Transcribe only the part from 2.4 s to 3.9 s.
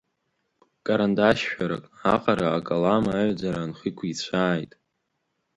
акалам аҩаӡара